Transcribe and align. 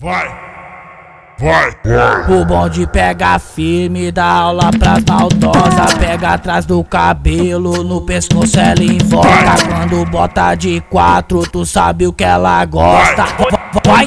Vai, 0.00 0.28
vai, 1.40 1.72
vai. 1.84 2.30
O 2.30 2.44
bonde 2.44 2.86
pega 2.86 3.36
firme, 3.40 4.12
dá 4.12 4.26
aula 4.26 4.70
pras 4.78 5.02
maldosas. 5.04 5.94
Pega 5.94 6.34
atrás 6.34 6.64
do 6.64 6.84
cabelo, 6.84 7.82
no 7.82 8.02
pescoço 8.02 8.60
ela 8.60 8.80
invoca. 8.80 9.56
Quando 9.66 10.08
bota 10.08 10.54
de 10.54 10.80
quatro, 10.82 11.42
tu 11.50 11.66
sabe 11.66 12.06
o 12.06 12.12
que 12.12 12.22
ela 12.22 12.64
gosta. 12.66 13.24
Vai, 13.84 14.06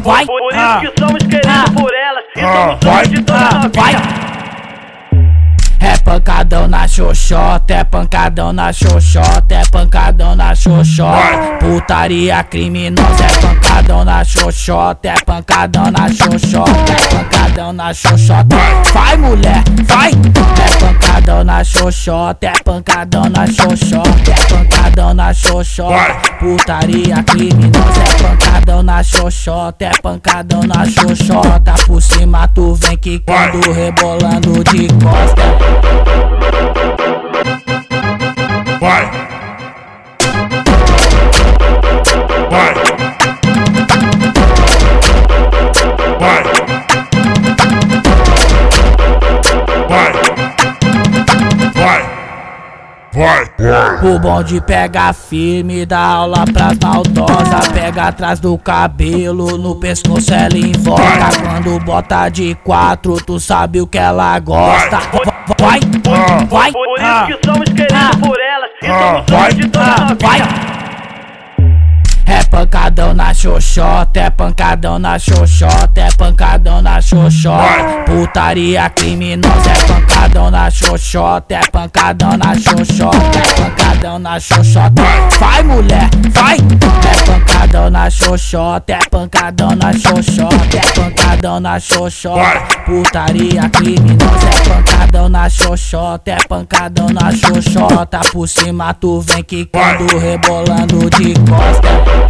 vai, 0.00 0.26
Por 0.26 0.54
ah, 0.54 0.80
isso 0.80 0.92
que 0.92 1.00
somos 1.00 1.22
queridos 1.24 1.70
por 1.70 1.92
elas 1.92 2.24
e 2.36 2.40
somos 2.40 2.78
vai, 2.84 2.92
homens 2.92 3.08
de 3.08 3.22
toda 3.24 3.38
ah, 3.40 3.64
a 3.64 3.68
vai. 3.68 3.96
vida. 3.96 4.26
É 5.80 5.98
pancadão 5.98 6.68
na 6.68 6.75
xoxota, 6.96 7.74
é 7.74 7.84
pancadão 7.84 8.54
na 8.54 8.72
xoxota, 8.72 9.54
é 9.54 9.62
pancadão 9.70 10.34
na 10.34 10.54
xoxota. 10.54 11.58
Putaria 11.60 12.42
criminosa, 12.44 13.22
é 13.22 13.38
pancadão 13.38 14.02
na 14.02 14.24
xoxota, 14.24 15.08
é 15.08 15.14
pancadão 15.26 15.90
na 15.90 16.08
xoxota, 16.08 16.70
é 16.70 17.08
pancadão 17.14 17.72
na 17.74 17.92
xoxota. 17.92 18.56
Vai 18.94 19.16
mulher, 19.18 19.62
vai! 19.84 20.10
É 20.10 20.76
pancadão 20.78 21.44
na 21.44 21.62
xoxota, 21.62 22.46
é 22.46 22.52
pancadão 22.64 23.28
na 23.28 23.46
xoxota, 23.46 24.30
é 24.30 24.54
pancadão 24.54 25.12
na 25.12 25.34
xoxota. 25.34 26.16
Putaria 26.38 27.22
criminosa, 27.24 28.04
é 28.08 28.22
pancadão 28.22 28.82
na 28.82 29.02
xoxota, 29.02 29.84
é 29.84 29.90
pancadão 30.00 30.60
na 30.62 30.86
xoxota. 30.86 31.74
Por 31.86 32.00
cima 32.00 32.48
tu 32.48 32.74
vem 32.74 32.96
quicando, 32.96 33.70
rebolando 33.70 34.64
de 34.64 34.88
costa. 35.04 36.25
Vai. 38.86 39.10
Vai. 42.50 42.74
Vai. 46.20 46.42
Vai. 49.88 50.12
Vai. 51.74 52.02
Vai. 53.12 53.50
Vai. 53.58 54.14
O 54.14 54.20
bonde 54.20 54.60
pega 54.60 55.12
firme, 55.12 55.84
dá 55.84 55.98
aula 55.98 56.44
pras 56.44 56.78
maldosas. 56.80 57.66
Pega 57.74 58.04
atrás 58.04 58.38
do 58.38 58.56
cabelo, 58.56 59.58
no 59.58 59.74
pescoço 59.74 60.32
ela 60.32 60.56
invoca. 60.56 61.30
Quando 61.42 61.80
bota 61.80 62.28
de 62.28 62.54
quatro, 62.62 63.16
tu 63.16 63.40
sabe 63.40 63.80
o 63.80 63.86
que 63.88 63.98
ela 63.98 64.38
gosta. 64.38 64.98
Vai, 65.58 65.80
vai, 66.48 66.72
Por 66.72 67.00
ah, 67.00 67.26
isso 67.28 67.38
que 67.38 67.46
somos 67.46 67.68
queridos 67.70 67.96
ah, 67.96 68.10
por 68.20 68.38
elas 68.38 68.45
e 68.45 68.45
vai, 69.28 69.50
vai. 70.20 70.76
É 72.28 72.42
pancadão 72.44 73.14
na 73.14 73.32
xoxota, 73.32 74.20
é 74.20 74.30
pancadão 74.30 74.98
na 74.98 75.18
xoxota, 75.18 76.00
é 76.00 76.08
pancadão 76.16 76.82
na 76.82 77.00
xoxota. 77.00 78.04
Putaria 78.04 78.90
criminosa, 78.90 79.70
é 79.70 79.84
pancadão 79.84 80.50
na 80.50 80.70
xoxota, 80.70 81.54
é 81.54 81.70
pancadão 81.70 82.36
na 82.36 82.54
xoxota, 82.54 83.38
é 83.38 83.54
pancadão 83.54 83.95
na 84.14 84.38
xoxota. 84.38 85.02
Vai 85.40 85.62
mulher, 85.64 86.08
vai! 86.30 86.56
É 86.56 87.22
pancadão 87.26 87.90
na 87.90 88.08
xoxota, 88.08 88.92
é 88.92 88.98
pancadão 89.10 89.70
na 89.70 89.92
xoxota, 89.92 90.76
é 90.76 90.92
pancadão 90.92 91.60
na 91.60 91.80
xoxota. 91.80 92.62
Putaria 92.86 93.68
criminosa, 93.70 94.48
é 94.48 94.68
pancadão 94.68 95.28
na 95.28 95.48
xoxota, 95.48 96.30
é 96.30 96.36
pancadão 96.48 97.08
na 97.08 97.32
xoxota. 97.32 98.20
Por 98.32 98.48
cima 98.48 98.94
tu 98.94 99.20
vem 99.20 99.42
quicando, 99.42 100.18
rebolando 100.18 101.10
de 101.10 101.34
costa. 101.40 102.25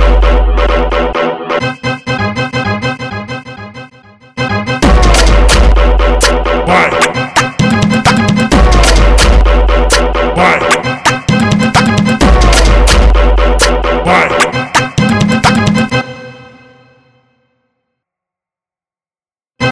Why? 14.07 14.56